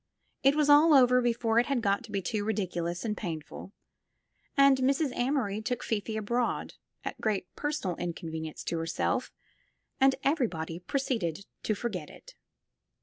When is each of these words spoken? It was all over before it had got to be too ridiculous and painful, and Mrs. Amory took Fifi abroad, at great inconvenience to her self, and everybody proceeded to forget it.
It 0.41 0.55
was 0.55 0.67
all 0.67 0.95
over 0.95 1.21
before 1.21 1.59
it 1.59 1.67
had 1.67 1.83
got 1.83 2.03
to 2.05 2.11
be 2.11 2.23
too 2.23 2.43
ridiculous 2.43 3.05
and 3.05 3.15
painful, 3.15 3.71
and 4.57 4.77
Mrs. 4.79 5.15
Amory 5.15 5.61
took 5.61 5.83
Fifi 5.83 6.17
abroad, 6.17 6.73
at 7.05 7.21
great 7.21 7.45
inconvenience 7.99 8.63
to 8.63 8.79
her 8.79 8.87
self, 8.87 9.31
and 9.99 10.15
everybody 10.23 10.79
proceeded 10.79 11.45
to 11.61 11.75
forget 11.75 12.09
it. 12.09 12.33